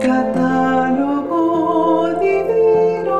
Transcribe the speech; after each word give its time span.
Catálogo 0.00 1.38
divino. 2.20 3.18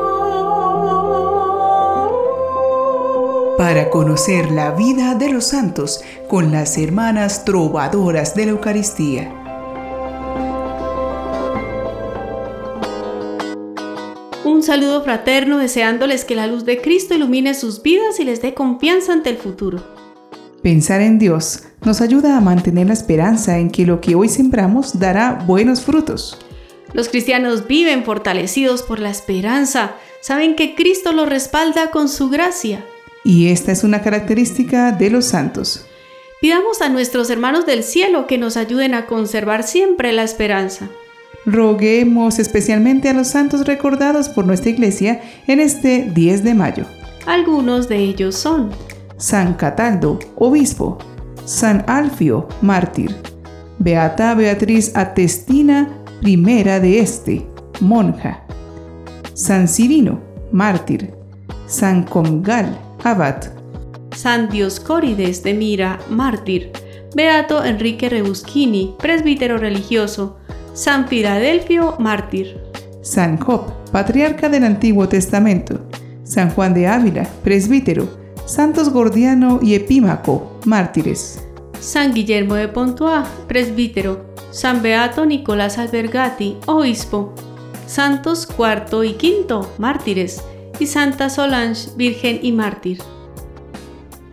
Para 3.57 3.89
conocer 3.91 4.49
la 4.51 4.71
vida 4.71 5.13
de 5.13 5.29
los 5.29 5.45
santos 5.45 6.01
con 6.27 6.51
las 6.51 6.79
hermanas 6.79 7.45
trovadoras 7.45 8.33
de 8.33 8.45
la 8.45 8.51
Eucaristía. 8.51 9.31
Un 14.43 14.63
saludo 14.63 15.03
fraterno 15.03 15.59
deseándoles 15.59 16.25
que 16.25 16.33
la 16.33 16.47
luz 16.47 16.65
de 16.65 16.81
Cristo 16.81 17.13
ilumine 17.13 17.53
sus 17.53 17.83
vidas 17.83 18.19
y 18.19 18.23
les 18.23 18.41
dé 18.41 18.55
confianza 18.55 19.13
ante 19.13 19.29
el 19.29 19.37
futuro. 19.37 19.83
Pensar 20.63 21.01
en 21.01 21.19
Dios 21.19 21.63
nos 21.85 22.01
ayuda 22.01 22.37
a 22.37 22.41
mantener 22.41 22.87
la 22.87 22.93
esperanza 22.93 23.59
en 23.59 23.69
que 23.69 23.85
lo 23.85 24.01
que 24.01 24.15
hoy 24.15 24.29
sembramos 24.29 24.99
dará 24.99 25.43
buenos 25.45 25.81
frutos. 25.81 26.39
Los 26.93 27.09
cristianos 27.09 27.67
viven 27.67 28.03
fortalecidos 28.03 28.83
por 28.83 28.99
la 28.99 29.09
esperanza, 29.09 29.95
saben 30.21 30.55
que 30.55 30.75
Cristo 30.75 31.11
los 31.11 31.29
respalda 31.29 31.91
con 31.91 32.09
su 32.09 32.29
gracia. 32.29 32.85
Y 33.23 33.49
esta 33.49 33.71
es 33.71 33.83
una 33.83 34.01
característica 34.01 34.91
de 34.91 35.09
los 35.09 35.25
santos. 35.25 35.85
Pidamos 36.41 36.81
a 36.81 36.89
nuestros 36.89 37.29
hermanos 37.29 37.65
del 37.65 37.83
cielo 37.83 38.25
que 38.25 38.37
nos 38.37 38.57
ayuden 38.57 38.95
a 38.95 39.05
conservar 39.05 39.63
siempre 39.63 40.11
la 40.11 40.23
esperanza. 40.23 40.89
Roguemos 41.45 42.39
especialmente 42.39 43.09
a 43.09 43.13
los 43.13 43.27
santos 43.27 43.65
recordados 43.65 44.29
por 44.29 44.45
nuestra 44.45 44.71
iglesia 44.71 45.21
en 45.47 45.59
este 45.59 46.09
10 46.13 46.43
de 46.43 46.53
mayo. 46.53 46.85
Algunos 47.25 47.87
de 47.87 47.97
ellos 47.97 48.35
son 48.35 48.71
San 49.17 49.53
Cataldo, 49.53 50.17
obispo, 50.35 50.97
San 51.45 51.83
Alfio, 51.87 52.47
mártir, 52.61 53.15
Beata 53.77 54.33
Beatriz 54.35 54.95
Atestina, 54.95 56.00
primera 56.21 56.79
de 56.79 56.99
este, 56.99 57.47
monja, 57.79 58.43
San 59.33 59.67
Cirino, 59.67 60.21
mártir, 60.51 61.15
San 61.65 62.03
Congal, 62.03 62.77
abad, 63.03 63.37
San 64.15 64.47
Dioscórides 64.49 65.41
de 65.41 65.55
Mira, 65.55 65.99
mártir, 66.11 66.71
Beato 67.15 67.65
Enrique 67.65 68.07
Rebuschini, 68.07 68.93
presbítero 68.99 69.57
religioso, 69.57 70.37
San 70.73 71.07
Filadelfio, 71.07 71.95
mártir, 71.97 72.61
San 73.01 73.37
Job, 73.39 73.73
patriarca 73.91 74.47
del 74.47 74.63
Antiguo 74.63 75.09
Testamento, 75.09 75.87
San 76.23 76.51
Juan 76.51 76.75
de 76.75 76.87
Ávila, 76.87 77.27
presbítero, 77.43 78.07
Santos 78.45 78.91
Gordiano 78.91 79.59
y 79.59 79.73
Epímaco, 79.73 80.59
mártires. 80.65 81.43
San 81.79 82.13
Guillermo 82.13 82.53
de 82.53 82.67
Pontois, 82.67 83.27
presbítero, 83.47 84.30
San 84.51 84.81
Beato 84.81 85.25
Nicolás 85.25 85.77
Albergati, 85.77 86.57
obispo, 86.65 87.33
Santos 87.87 88.45
cuarto 88.45 89.05
y 89.05 89.13
quinto, 89.13 89.73
mártires, 89.77 90.43
y 90.77 90.87
Santa 90.87 91.29
Solange, 91.29 91.89
virgen 91.95 92.39
y 92.41 92.51
mártir. 92.51 92.99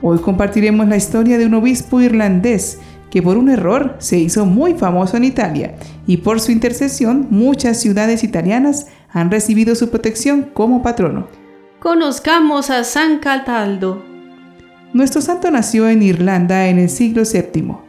Hoy 0.02 0.18
compartiremos 0.18 0.88
la 0.88 0.96
historia 0.96 1.38
de 1.38 1.46
un 1.46 1.54
obispo 1.54 2.00
irlandés 2.00 2.80
que 3.10 3.22
por 3.22 3.38
un 3.38 3.48
error 3.48 3.94
se 3.98 4.18
hizo 4.18 4.44
muy 4.44 4.74
famoso 4.74 5.16
en 5.16 5.24
Italia 5.24 5.76
y 6.06 6.18
por 6.18 6.40
su 6.40 6.50
intercesión 6.50 7.28
muchas 7.30 7.80
ciudades 7.80 8.24
italianas 8.24 8.88
han 9.10 9.30
recibido 9.30 9.76
su 9.76 9.88
protección 9.88 10.50
como 10.52 10.82
patrono. 10.82 11.28
Conozcamos 11.78 12.70
a 12.70 12.82
San 12.82 13.18
Cataldo. 13.18 14.02
Nuestro 14.92 15.20
santo 15.20 15.48
nació 15.52 15.88
en 15.88 16.02
Irlanda 16.02 16.66
en 16.66 16.80
el 16.80 16.88
siglo 16.88 17.22
VII. 17.22 17.87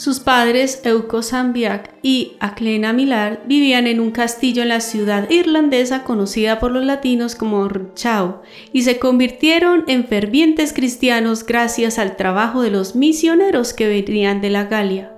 Sus 0.00 0.18
padres, 0.18 0.80
Euco 0.84 1.20
Sambiac 1.20 1.92
y 2.02 2.38
Aclena 2.40 2.94
Milar, 2.94 3.42
vivían 3.46 3.86
en 3.86 4.00
un 4.00 4.12
castillo 4.12 4.62
en 4.62 4.70
la 4.70 4.80
ciudad 4.80 5.28
irlandesa 5.28 6.04
conocida 6.04 6.58
por 6.58 6.70
los 6.70 6.86
latinos 6.86 7.34
como 7.34 7.68
Rchau 7.68 8.40
y 8.72 8.84
se 8.84 8.98
convirtieron 8.98 9.84
en 9.88 10.06
fervientes 10.06 10.72
cristianos 10.72 11.44
gracias 11.44 11.98
al 11.98 12.16
trabajo 12.16 12.62
de 12.62 12.70
los 12.70 12.96
misioneros 12.96 13.74
que 13.74 13.88
venían 13.88 14.40
de 14.40 14.48
la 14.48 14.64
Galia. 14.64 15.12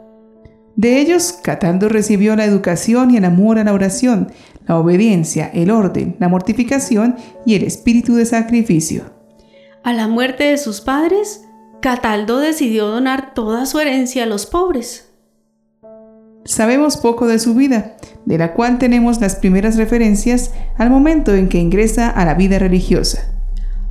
De 0.75 1.01
ellos, 1.01 1.33
Cataldo 1.33 1.89
recibió 1.89 2.35
la 2.35 2.45
educación 2.45 3.13
y 3.13 3.19
el 3.19 3.25
amor 3.25 3.61
a 3.61 3.65
la 3.65 3.75
oración, 3.75 4.33
la 4.67 4.79
obediencia, 4.79 5.49
el 5.55 5.71
orden, 5.71 6.17
la 6.19 6.29
mortificación 6.29 7.15
y 7.47 7.55
el 7.55 7.63
espíritu 7.63 8.17
de 8.17 8.27
sacrificio. 8.27 9.05
A 9.85 9.93
la 9.93 10.09
muerte 10.09 10.43
de 10.43 10.59
sus 10.59 10.81
padres, 10.81 11.45
Cataldo 11.83 12.39
decidió 12.39 12.87
donar 12.87 13.35
toda 13.35 13.67
su 13.67 13.81
herencia 13.81 14.23
a 14.23 14.27
los 14.27 14.47
pobres. 14.47 15.11
Sabemos 16.45 16.97
poco 16.97 17.27
de 17.27 17.41
su 17.41 17.57
vida, 17.57 17.97
de 18.25 18.39
la 18.39 18.55
cual 18.55 18.79
tenemos 18.79 19.21
las 19.21 19.35
primeras 19.35 19.77
referencias 19.77 20.53
al 20.79 20.91
momento 20.91 21.35
en 21.35 21.49
que 21.49 21.59
ingresa 21.59 22.09
a 22.09 22.25
la 22.25 22.35
vida 22.35 22.61
religiosa. 22.61 23.35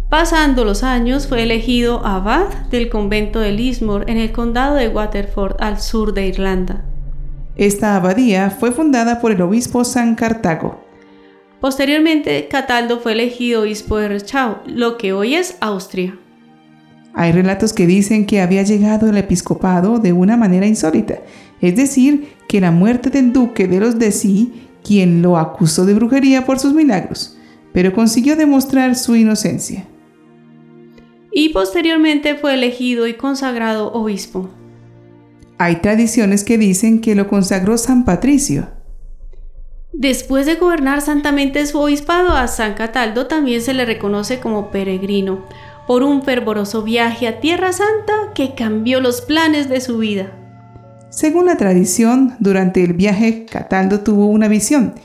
Pasando 0.09 0.63
los 0.63 0.83
años, 0.83 1.27
fue 1.27 1.43
elegido 1.43 2.05
abad 2.05 2.47
del 2.69 2.87
convento 2.87 3.41
de 3.41 3.51
Lismore 3.51 4.09
en 4.09 4.17
el 4.17 4.31
condado 4.31 4.75
de 4.75 4.87
Waterford, 4.87 5.57
al 5.59 5.81
sur 5.81 6.13
de 6.13 6.27
Irlanda. 6.27 6.85
Esta 7.57 7.97
abadía 7.97 8.51
fue 8.51 8.71
fundada 8.71 9.19
por 9.19 9.33
el 9.33 9.41
obispo 9.41 9.83
San 9.83 10.15
Cartago. 10.15 10.81
Posteriormente, 11.59 12.47
Cataldo 12.47 13.01
fue 13.01 13.11
elegido 13.11 13.63
obispo 13.63 13.97
de 13.97 14.07
Rechau, 14.07 14.59
lo 14.65 14.97
que 14.97 15.11
hoy 15.11 15.35
es 15.35 15.57
Austria. 15.59 16.20
Hay 17.13 17.31
relatos 17.31 17.73
que 17.73 17.87
dicen 17.87 18.25
que 18.25 18.41
había 18.41 18.63
llegado 18.63 19.09
al 19.09 19.17
episcopado 19.17 19.99
de 19.99 20.13
una 20.13 20.37
manera 20.37 20.65
insólita, 20.65 21.19
es 21.59 21.75
decir, 21.75 22.29
que 22.47 22.61
la 22.61 22.71
muerte 22.71 23.09
del 23.09 23.33
duque 23.33 23.67
de 23.67 23.79
los 23.79 23.99
Desi, 23.99 24.69
quien 24.83 25.21
lo 25.21 25.37
acusó 25.37 25.85
de 25.85 25.93
brujería 25.93 26.45
por 26.45 26.59
sus 26.59 26.73
milagros, 26.73 27.37
pero 27.73 27.93
consiguió 27.93 28.35
demostrar 28.35 28.95
su 28.95 29.15
inocencia. 29.15 29.85
Y 31.31 31.49
posteriormente 31.49 32.35
fue 32.35 32.53
elegido 32.53 33.07
y 33.07 33.13
consagrado 33.13 33.91
obispo. 33.93 34.49
Hay 35.57 35.77
tradiciones 35.77 36.43
que 36.43 36.57
dicen 36.57 37.01
que 37.01 37.15
lo 37.15 37.27
consagró 37.27 37.77
San 37.77 38.03
Patricio. 38.03 38.67
Después 39.93 40.45
de 40.45 40.55
gobernar 40.55 41.01
santamente 41.01 41.65
su 41.67 41.79
obispado, 41.79 42.35
a 42.35 42.47
San 42.47 42.73
Cataldo 42.73 43.27
también 43.27 43.61
se 43.61 43.73
le 43.73 43.85
reconoce 43.85 44.39
como 44.39 44.71
peregrino, 44.71 45.45
por 45.87 46.03
un 46.03 46.23
fervoroso 46.23 46.83
viaje 46.83 47.27
a 47.27 47.39
Tierra 47.39 47.73
Santa 47.73 48.13
que 48.33 48.55
cambió 48.55 49.01
los 49.01 49.21
planes 49.21 49.69
de 49.69 49.81
su 49.81 49.97
vida. 49.97 50.31
Según 51.09 51.47
la 51.47 51.57
tradición, 51.57 52.35
durante 52.39 52.83
el 52.83 52.93
viaje 52.93 53.45
Cataldo 53.45 53.99
tuvo 53.99 54.27
una 54.27 54.47
visión, 54.47 54.95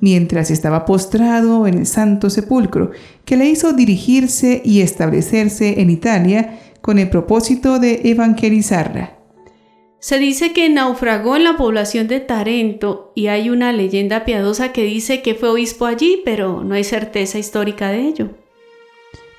mientras 0.00 0.50
estaba 0.50 0.84
postrado 0.84 1.66
en 1.66 1.78
el 1.78 1.86
Santo 1.86 2.30
Sepulcro, 2.30 2.92
que 3.24 3.36
le 3.36 3.46
hizo 3.48 3.72
dirigirse 3.72 4.62
y 4.64 4.80
establecerse 4.80 5.80
en 5.80 5.90
Italia 5.90 6.60
con 6.80 6.98
el 6.98 7.10
propósito 7.10 7.80
de 7.80 8.02
evangelizarla. 8.04 9.16
Se 9.98 10.18
dice 10.18 10.52
que 10.52 10.68
naufragó 10.68 11.34
en 11.34 11.42
la 11.42 11.56
población 11.56 12.06
de 12.06 12.20
Tarento 12.20 13.10
y 13.16 13.26
hay 13.26 13.50
una 13.50 13.72
leyenda 13.72 14.24
piadosa 14.24 14.72
que 14.72 14.84
dice 14.84 15.20
que 15.20 15.34
fue 15.34 15.48
obispo 15.48 15.86
allí, 15.86 16.22
pero 16.24 16.62
no 16.62 16.76
hay 16.76 16.84
certeza 16.84 17.38
histórica 17.38 17.90
de 17.90 18.02
ello. 18.02 18.30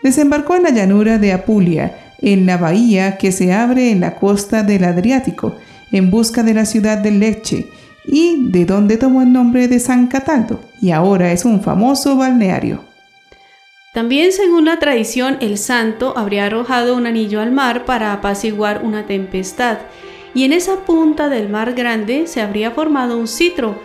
Desembarcó 0.03 0.55
en 0.55 0.63
la 0.63 0.69
llanura 0.69 1.17
de 1.17 1.33
Apulia, 1.33 2.13
en 2.19 2.45
la 2.45 2.57
bahía 2.57 3.17
que 3.17 3.31
se 3.31 3.53
abre 3.53 3.91
en 3.91 4.01
la 4.01 4.15
costa 4.15 4.63
del 4.63 4.83
Adriático, 4.83 5.55
en 5.91 6.09
busca 6.09 6.43
de 6.43 6.53
la 6.53 6.65
ciudad 6.65 6.97
de 6.97 7.11
Lecce, 7.11 7.67
y 8.05 8.49
de 8.51 8.65
donde 8.65 8.97
tomó 8.97 9.21
el 9.21 9.31
nombre 9.33 9.67
de 9.67 9.79
San 9.79 10.07
Cataldo, 10.07 10.61
y 10.81 10.91
ahora 10.91 11.31
es 11.31 11.45
un 11.45 11.61
famoso 11.61 12.15
balneario. 12.15 12.81
También 13.93 14.31
según 14.31 14.65
la 14.65 14.79
tradición, 14.79 15.37
el 15.41 15.57
santo 15.57 16.13
habría 16.15 16.45
arrojado 16.45 16.95
un 16.95 17.07
anillo 17.07 17.41
al 17.41 17.51
mar 17.51 17.85
para 17.85 18.13
apaciguar 18.13 18.81
una 18.83 19.05
tempestad, 19.07 19.79
y 20.33 20.43
en 20.43 20.53
esa 20.53 20.85
punta 20.85 21.29
del 21.29 21.49
mar 21.49 21.73
grande 21.73 22.27
se 22.27 22.41
habría 22.41 22.71
formado 22.71 23.17
un 23.17 23.27
citro, 23.27 23.79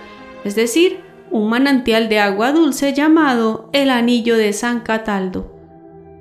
es 0.45 0.55
decir, 0.55 1.01
un 1.31 1.49
manantial 1.49 2.09
de 2.09 2.19
agua 2.19 2.53
dulce 2.53 2.93
llamado 2.93 3.71
el 3.73 3.89
Anillo 3.89 4.37
de 4.37 4.53
San 4.53 4.81
Cataldo. 4.81 5.52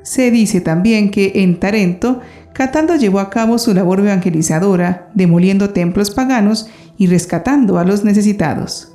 Se 0.04 0.32
dice 0.32 0.62
también 0.62 1.12
que 1.12 1.32
en 1.36 1.60
Tarento, 1.60 2.22
Cataldo 2.54 2.96
llevó 2.96 3.20
a 3.20 3.30
cabo 3.30 3.58
su 3.58 3.74
labor 3.74 4.00
evangelizadora, 4.00 5.10
demoliendo 5.14 5.70
templos 5.70 6.12
paganos 6.12 6.68
y 6.98 7.08
rescatando 7.08 7.78
a 7.78 7.86
los 7.86 8.04
necesitados. 8.04 8.92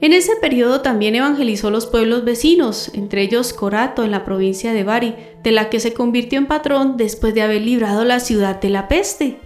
En 0.00 0.12
ese 0.12 0.32
periodo 0.40 0.80
también 0.80 1.16
evangelizó 1.16 1.70
los 1.70 1.86
pueblos 1.86 2.24
vecinos, 2.24 2.90
entre 2.94 3.22
ellos 3.22 3.52
Corato 3.52 4.04
en 4.04 4.12
la 4.12 4.24
provincia 4.24 4.72
de 4.72 4.84
Bari, 4.84 5.16
de 5.42 5.50
la 5.50 5.70
que 5.70 5.80
se 5.80 5.92
convirtió 5.92 6.38
en 6.38 6.46
patrón 6.46 6.96
después 6.96 7.34
de 7.34 7.42
haber 7.42 7.62
librado 7.62 8.04
la 8.04 8.20
ciudad 8.20 8.60
de 8.60 8.70
la 8.70 8.86
peste. 8.86 9.38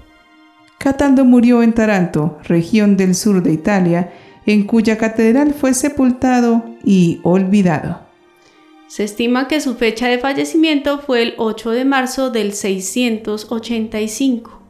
Cataldo 0.79 1.25
murió 1.25 1.63
en 1.63 1.73
Taranto, 1.73 2.39
región 2.45 2.99
del 2.99 3.15
sur 3.15 3.43
de 3.43 3.53
Italia, 3.53 4.13
en 4.45 4.65
cuya 4.65 4.99
catedral 4.99 5.55
fue 5.55 5.73
sepultado 5.73 6.65
y 6.85 7.21
olvidado. 7.23 8.02
Se 8.93 9.05
estima 9.05 9.49
que 9.49 9.63
su 9.63 9.77
fecha 9.77 10.09
de 10.09 10.19
fallecimiento 10.19 10.99
fue 10.99 11.23
el 11.23 11.35
8 11.39 11.71
de 11.71 11.87
marzo 11.87 12.29
del 12.29 12.53
685. 12.53 14.61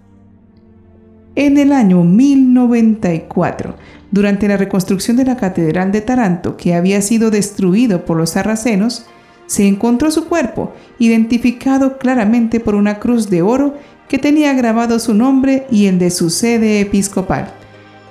En 1.35 1.59
el 1.59 1.73
año 1.73 2.05
1094, 2.05 3.75
Durante 4.13 4.47
la 4.47 4.57
reconstrucción 4.57 5.17
de 5.17 5.25
la 5.25 5.37
Catedral 5.37 5.91
de 5.91 6.03
Taranto, 6.03 6.57
que 6.57 6.75
había 6.75 7.03
sido 7.03 7.33
destruido 7.33 8.05
por 8.05 8.17
los 8.17 8.31
sarracenos, 8.31 9.07
se 9.47 9.67
encontró 9.67 10.13
su 10.13 10.29
cuerpo, 10.29 10.73
identificado 11.01 11.99
claramente 11.99 12.61
por 12.61 12.77
una 12.77 13.01
cruz 13.01 13.29
de 13.29 13.43
oro 13.43 13.75
que 14.09 14.19
tenía 14.19 14.53
grabado 14.53 15.01
su 15.01 15.15
nombre 15.15 15.67
y 15.69 15.87
el 15.87 15.99
de 15.99 16.11
su 16.11 16.31
sede 16.31 16.81
episcopal. 16.81 17.53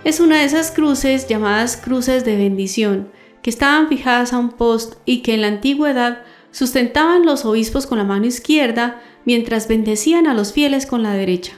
Es 0.04 0.20
una 0.20 0.40
de 0.40 0.44
esas 0.44 0.72
cruces 0.72 1.30
llamadas 1.30 1.78
cruces 1.78 2.26
de 2.26 2.36
bendición, 2.36 3.08
que 3.42 3.50
estaban 3.50 3.88
fijadas 3.88 4.34
a 4.34 4.38
un 4.38 4.52
post 4.52 4.96
y 5.06 5.22
que 5.22 5.34
en 5.34 5.42
la 5.42 5.48
antigüedad 5.48 6.20
sustentaban 6.52 7.26
los 7.26 7.46
obispos 7.46 7.88
con 7.88 7.98
la 7.98 8.04
mano 8.04 8.26
izquierda 8.26 9.02
mientras 9.26 9.68
bendecían 9.68 10.28
a 10.28 10.34
los 10.34 10.54
fieles 10.54 10.86
con 10.86 11.04
la 11.04 11.14
derecha. 11.14 11.54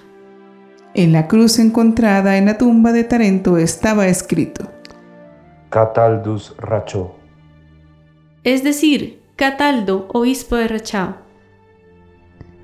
En 0.94 1.12
la 1.12 1.28
cruz 1.28 1.60
encontrada 1.60 2.38
en 2.38 2.46
la 2.46 2.58
tumba 2.58 2.92
de 2.92 3.04
Tarento 3.04 3.58
estaba 3.58 4.08
escrito 4.08 4.72
Cataldus 5.70 6.56
Racho. 6.58 7.16
Es 8.44 8.64
decir, 8.64 9.22
Cataldo, 9.36 10.08
obispo 10.14 10.56
de 10.56 10.68
Rachao. 10.68 11.18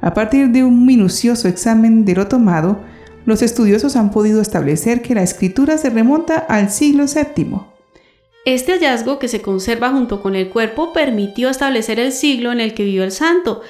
A 0.01 0.13
partir 0.13 0.50
de 0.50 0.63
un 0.63 0.86
minucioso 0.86 1.48
examen 1.48 2.06
de 2.06 2.13
lo 2.13 2.27
tomado, 2.27 2.80
los 3.25 3.42
estudiosos 3.42 3.95
han 3.95 4.12
podido 4.12 4.42
establecer 4.42 5.01
que 5.01 5.16
la 5.16 5.24
escritura 5.24 5.77
se 5.77 5.89
remonta 5.89 6.38
al 6.38 6.69
siglo 6.69 7.06
VII. 7.06 7.62
Este 8.45 8.74
hallazgo 8.74 9.19
que 9.19 9.27
se 9.27 9.41
conserva 9.41 9.91
junto 9.91 10.21
con 10.21 10.36
el 10.36 10.50
cuerpo 10.50 10.94
permitió 10.94 11.50
establecer 11.50 12.00
el 12.00 12.12
siglo 12.12 12.51
en 12.51 12.59
el 12.59 12.74
que 12.74 12.83
vivió 12.83 13.03
el 13.03 13.12
santo 13.12 13.62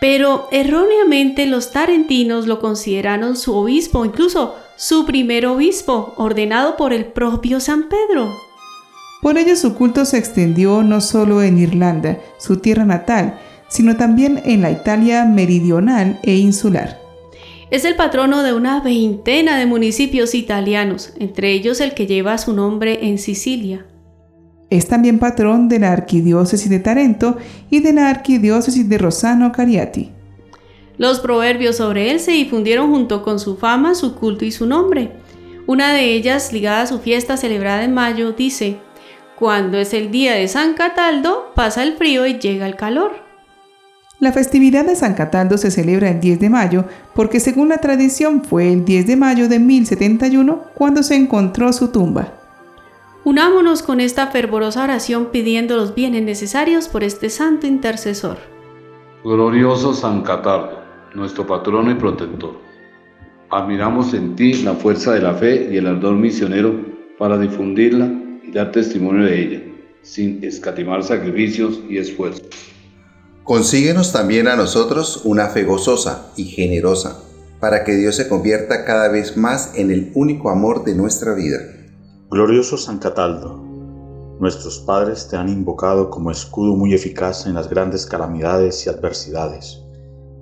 pero 0.00 0.48
erróneamente 0.52 1.46
los 1.46 1.72
tarentinos 1.72 2.46
lo 2.46 2.60
consideraron 2.60 3.36
su 3.36 3.54
obispo, 3.54 4.04
incluso 4.04 4.54
su 4.76 5.06
primer 5.06 5.46
obispo, 5.46 6.12
ordenado 6.16 6.76
por 6.76 6.92
el 6.92 7.06
propio 7.06 7.60
San 7.60 7.88
Pedro. 7.88 8.34
Por 9.22 9.38
ello 9.38 9.56
su 9.56 9.74
culto 9.74 10.04
se 10.04 10.18
extendió 10.18 10.82
no 10.82 11.00
solo 11.00 11.42
en 11.42 11.58
Irlanda, 11.58 12.18
su 12.38 12.58
tierra 12.58 12.84
natal, 12.84 13.38
sino 13.68 13.96
también 13.96 14.42
en 14.44 14.60
la 14.60 14.70
Italia 14.70 15.24
meridional 15.24 16.20
e 16.22 16.36
insular. 16.36 17.00
Es 17.70 17.84
el 17.84 17.96
patrono 17.96 18.42
de 18.42 18.52
una 18.52 18.80
veintena 18.80 19.58
de 19.58 19.66
municipios 19.66 20.34
italianos, 20.34 21.14
entre 21.18 21.52
ellos 21.52 21.80
el 21.80 21.94
que 21.94 22.06
lleva 22.06 22.38
su 22.38 22.52
nombre 22.52 23.08
en 23.08 23.18
Sicilia. 23.18 23.86
Es 24.68 24.88
también 24.88 25.18
patrón 25.18 25.68
de 25.68 25.78
la 25.78 25.92
Arquidiócesis 25.92 26.68
de 26.68 26.80
Tarento 26.80 27.36
y 27.70 27.80
de 27.80 27.92
la 27.92 28.10
Arquidiócesis 28.10 28.88
de 28.88 28.98
Rosano 28.98 29.52
Cariati. 29.52 30.10
Los 30.98 31.20
proverbios 31.20 31.76
sobre 31.76 32.10
él 32.10 32.20
se 32.20 32.32
difundieron 32.32 32.90
junto 32.90 33.22
con 33.22 33.38
su 33.38 33.56
fama, 33.56 33.94
su 33.94 34.14
culto 34.14 34.44
y 34.44 34.50
su 34.50 34.66
nombre. 34.66 35.12
Una 35.66 35.92
de 35.92 36.14
ellas, 36.14 36.52
ligada 36.52 36.82
a 36.82 36.86
su 36.86 37.00
fiesta 37.00 37.36
celebrada 37.36 37.84
en 37.84 37.92
mayo, 37.92 38.32
dice, 38.32 38.78
Cuando 39.38 39.78
es 39.78 39.92
el 39.92 40.10
día 40.10 40.34
de 40.34 40.48
San 40.48 40.74
Cataldo, 40.74 41.52
pasa 41.54 41.82
el 41.82 41.96
frío 41.96 42.26
y 42.26 42.38
llega 42.38 42.66
el 42.66 42.76
calor. 42.76 43.26
La 44.18 44.32
festividad 44.32 44.86
de 44.86 44.96
San 44.96 45.12
Cataldo 45.12 45.58
se 45.58 45.70
celebra 45.70 46.08
el 46.08 46.20
10 46.20 46.40
de 46.40 46.48
mayo 46.48 46.86
porque 47.14 47.38
según 47.38 47.68
la 47.68 47.78
tradición 47.78 48.42
fue 48.42 48.72
el 48.72 48.84
10 48.86 49.06
de 49.06 49.16
mayo 49.16 49.48
de 49.48 49.58
1071 49.58 50.62
cuando 50.74 51.02
se 51.02 51.16
encontró 51.16 51.70
su 51.74 51.88
tumba. 51.88 52.45
Unámonos 53.26 53.82
con 53.82 53.98
esta 53.98 54.28
fervorosa 54.28 54.84
oración 54.84 55.32
pidiendo 55.32 55.76
los 55.76 55.96
bienes 55.96 56.22
necesarios 56.22 56.86
por 56.86 57.02
este 57.02 57.28
santo 57.28 57.66
intercesor. 57.66 58.36
Glorioso 59.24 59.94
San 59.94 60.22
Catardo, 60.22 60.78
nuestro 61.12 61.44
patrono 61.44 61.90
y 61.90 61.96
protector. 61.96 62.52
Admiramos 63.50 64.14
en 64.14 64.36
ti 64.36 64.52
la 64.62 64.74
fuerza 64.74 65.12
de 65.12 65.22
la 65.22 65.34
fe 65.34 65.70
y 65.72 65.76
el 65.76 65.88
ardor 65.88 66.14
misionero 66.14 66.80
para 67.18 67.36
difundirla 67.36 68.08
y 68.44 68.52
dar 68.52 68.70
testimonio 68.70 69.24
de 69.24 69.42
ella, 69.42 69.62
sin 70.02 70.44
escatimar 70.44 71.02
sacrificios 71.02 71.80
y 71.88 71.98
esfuerzos. 71.98 72.46
Consíguenos 73.42 74.12
también 74.12 74.46
a 74.46 74.54
nosotros 74.54 75.22
una 75.24 75.48
fe 75.48 75.64
gozosa 75.64 76.30
y 76.36 76.44
generosa, 76.44 77.20
para 77.58 77.82
que 77.82 77.96
Dios 77.96 78.14
se 78.14 78.28
convierta 78.28 78.84
cada 78.84 79.08
vez 79.08 79.36
más 79.36 79.72
en 79.74 79.90
el 79.90 80.12
único 80.14 80.48
amor 80.48 80.84
de 80.84 80.94
nuestra 80.94 81.34
vida 81.34 81.75
Glorioso 82.28 82.76
San 82.76 82.98
Cataldo, 82.98 83.62
nuestros 84.40 84.80
padres 84.80 85.28
te 85.28 85.36
han 85.36 85.48
invocado 85.48 86.10
como 86.10 86.32
escudo 86.32 86.74
muy 86.74 86.92
eficaz 86.92 87.46
en 87.46 87.54
las 87.54 87.70
grandes 87.70 88.04
calamidades 88.04 88.84
y 88.84 88.88
adversidades, 88.88 89.80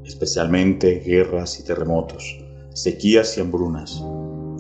especialmente 0.03 1.01
guerras 1.01 1.61
y 1.61 1.63
terremotos, 1.63 2.39
sequías 2.73 3.37
y 3.37 3.43
hambrunas, 3.43 4.03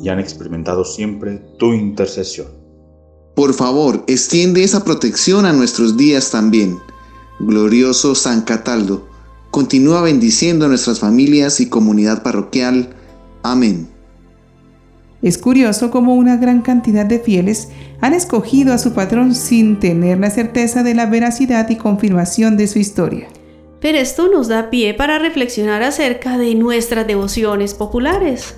y 0.02 0.10
han 0.10 0.20
experimentado 0.20 0.84
siempre 0.84 1.38
tu 1.58 1.72
intercesión. 1.72 2.48
Por 3.34 3.54
favor, 3.54 4.04
extiende 4.06 4.62
esa 4.62 4.84
protección 4.84 5.46
a 5.46 5.54
nuestros 5.54 5.96
días 5.96 6.30
también. 6.30 6.78
Glorioso 7.40 8.14
San 8.14 8.42
Cataldo, 8.42 9.08
continúa 9.50 10.02
bendiciendo 10.02 10.66
a 10.66 10.68
nuestras 10.68 11.00
familias 11.00 11.58
y 11.60 11.70
comunidad 11.70 12.22
parroquial. 12.22 12.94
Amén. 13.42 13.93
Es 15.24 15.38
curioso 15.38 15.90
cómo 15.90 16.16
una 16.16 16.36
gran 16.36 16.60
cantidad 16.60 17.06
de 17.06 17.18
fieles 17.18 17.70
han 18.02 18.12
escogido 18.12 18.74
a 18.74 18.78
su 18.78 18.92
patrón 18.92 19.34
sin 19.34 19.80
tener 19.80 20.18
la 20.18 20.28
certeza 20.28 20.82
de 20.82 20.94
la 20.94 21.06
veracidad 21.06 21.66
y 21.70 21.76
confirmación 21.76 22.58
de 22.58 22.66
su 22.66 22.78
historia. 22.78 23.28
Pero 23.80 23.96
esto 23.96 24.28
nos 24.28 24.48
da 24.48 24.68
pie 24.68 24.92
para 24.92 25.18
reflexionar 25.18 25.82
acerca 25.82 26.36
de 26.36 26.54
nuestras 26.54 27.06
devociones 27.06 27.72
populares. 27.72 28.54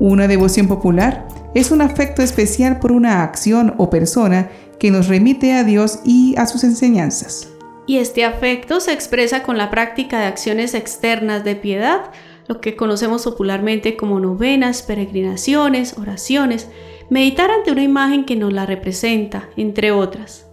Una 0.00 0.26
devoción 0.26 0.66
popular 0.66 1.28
es 1.54 1.70
un 1.70 1.80
afecto 1.80 2.20
especial 2.20 2.80
por 2.80 2.90
una 2.90 3.22
acción 3.22 3.72
o 3.78 3.88
persona 3.88 4.50
que 4.80 4.90
nos 4.90 5.06
remite 5.06 5.52
a 5.52 5.62
Dios 5.62 6.00
y 6.04 6.34
a 6.36 6.46
sus 6.46 6.64
enseñanzas. 6.64 7.48
Y 7.86 7.98
este 7.98 8.24
afecto 8.24 8.80
se 8.80 8.92
expresa 8.92 9.44
con 9.44 9.56
la 9.56 9.70
práctica 9.70 10.18
de 10.18 10.26
acciones 10.26 10.74
externas 10.74 11.44
de 11.44 11.54
piedad, 11.54 12.10
lo 12.52 12.60
que 12.60 12.76
conocemos 12.76 13.24
popularmente 13.24 13.96
como 13.96 14.20
novenas, 14.20 14.82
peregrinaciones, 14.82 15.96
oraciones, 15.96 16.68
meditar 17.08 17.50
ante 17.50 17.72
una 17.72 17.82
imagen 17.82 18.24
que 18.24 18.36
nos 18.36 18.52
la 18.52 18.66
representa, 18.66 19.48
entre 19.56 19.90
otras. 19.90 20.46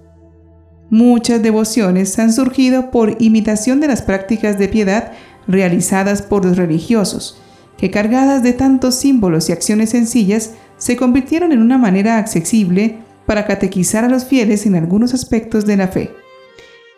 Muchas 0.89 1.43
devociones 1.43 2.17
han 2.17 2.31
surgido 2.31 2.89
por 2.89 3.17
imitación 3.19 3.79
de 3.79 3.87
las 3.89 4.01
prácticas 4.01 4.57
de 4.57 4.69
piedad 4.69 5.11
realizadas 5.47 6.21
por 6.21 6.45
los 6.45 6.57
religiosos, 6.57 7.41
que 7.77 7.91
cargadas 7.91 8.43
de 8.43 8.53
tantos 8.53 8.95
símbolos 8.95 9.49
y 9.49 9.51
acciones 9.51 9.89
sencillas, 9.89 10.53
se 10.77 10.95
convirtieron 10.95 11.51
en 11.51 11.61
una 11.61 11.77
manera 11.77 12.17
accesible 12.17 12.99
para 13.25 13.45
catequizar 13.45 14.05
a 14.05 14.09
los 14.09 14.23
fieles 14.25 14.65
en 14.65 14.75
algunos 14.75 15.13
aspectos 15.13 15.65
de 15.65 15.77
la 15.77 15.89
fe. 15.89 16.11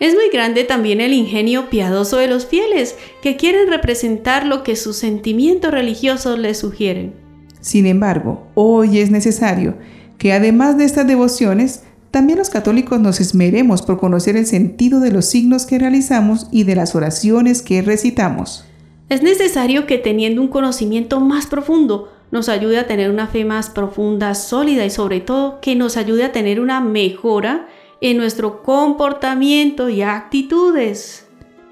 Es 0.02 0.16
muy 0.16 0.30
grande 0.34 0.64
también 0.64 1.00
el 1.00 1.14
ingenio 1.14 1.70
piadoso 1.70 2.18
de 2.18 2.28
los 2.28 2.48
fieles, 2.48 2.96
que 3.22 3.38
quieren 3.38 3.70
representar 3.70 4.48
lo 4.48 4.64
que 4.64 4.76
sus 4.76 4.96
sentimientos 4.96 5.70
religiosos 5.70 6.40
les 6.40 6.58
sugieren. 6.58 7.14
Sin 7.60 7.86
embargo, 7.86 8.48
hoy 8.56 8.98
es 8.98 9.12
necesario 9.12 9.76
que 10.18 10.34
además 10.34 10.76
de 10.80 10.86
estas 10.86 11.06
devociones, 11.06 11.84
también 12.10 12.40
los 12.40 12.50
católicos 12.50 13.00
nos 13.00 13.20
esmeremos 13.20 13.84
por 13.84 14.00
conocer 14.00 14.38
el 14.38 14.48
sentido 14.48 15.02
de 15.02 15.12
los 15.12 15.28
signos 15.28 15.68
que 15.68 15.78
realizamos 15.78 16.48
y 16.52 16.64
de 16.64 16.76
las 16.76 16.96
oraciones 16.96 17.62
que 17.62 17.84
recitamos. 17.84 18.66
Es 19.08 19.22
necesario 19.22 19.86
que 19.86 20.00
teniendo 20.00 20.42
un 20.42 20.48
conocimiento 20.48 21.20
más 21.20 21.46
profundo, 21.46 22.12
nos 22.32 22.50
ayude 22.50 22.80
a 22.80 22.88
tener 22.88 23.12
una 23.12 23.28
fe 23.28 23.46
más 23.46 23.70
profunda, 23.70 24.34
sólida 24.34 24.84
y 24.84 24.90
sobre 24.90 25.20
todo 25.20 25.62
que 25.62 25.76
nos 25.76 25.96
ayude 25.96 26.24
a 26.24 26.32
tener 26.32 26.60
una 26.60 26.82
mejora 26.82 27.68
en 28.02 28.18
nuestro 28.18 28.64
comportamiento 28.64 29.90
y 29.90 30.02
actitudes. 30.02 31.26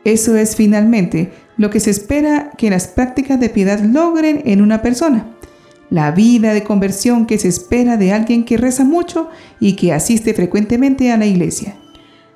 Eso 0.03 0.37
es 0.37 0.55
finalmente 0.55 1.33
lo 1.57 1.69
que 1.69 1.79
se 1.79 1.89
espera 1.89 2.51
que 2.57 2.69
las 2.69 2.87
prácticas 2.87 3.39
de 3.39 3.49
piedad 3.49 3.81
logren 3.81 4.43
en 4.45 4.61
una 4.61 4.81
persona. 4.81 5.35
La 5.89 6.11
vida 6.11 6.53
de 6.53 6.63
conversión 6.63 7.25
que 7.25 7.39
se 7.39 7.47
espera 7.47 7.97
de 7.97 8.13
alguien 8.13 8.45
que 8.45 8.57
reza 8.57 8.85
mucho 8.85 9.29
y 9.59 9.75
que 9.75 9.91
asiste 9.91 10.33
frecuentemente 10.33 11.11
a 11.11 11.17
la 11.17 11.25
iglesia. 11.25 11.75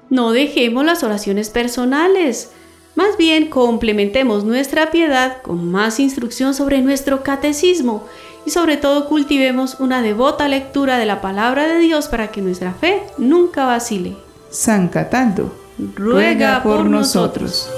No 0.09 0.31
dejemos 0.31 0.83
las 0.83 1.03
oraciones 1.03 1.50
personales. 1.50 2.51
Más 2.95 3.15
bien 3.17 3.50
complementemos 3.50 4.43
nuestra 4.43 4.91
piedad 4.91 5.41
con 5.41 5.71
más 5.71 6.00
instrucción 6.00 6.53
sobre 6.53 6.81
nuestro 6.81 7.23
catecismo 7.23 8.05
y 8.45 8.51
sobre 8.51 8.77
todo 8.77 9.07
cultivemos 9.07 9.79
una 9.79 10.01
devota 10.01 10.47
lectura 10.47 10.97
de 10.97 11.05
la 11.05 11.21
palabra 11.21 11.67
de 11.67 11.79
Dios 11.79 12.07
para 12.07 12.27
que 12.27 12.41
nuestra 12.41 12.73
fe 12.73 13.03
nunca 13.17 13.65
vacile. 13.65 14.15
San 14.50 14.88
Cataldo, 14.88 15.53
ruega 15.95 16.62
por 16.63 16.85
nosotros. 16.85 17.69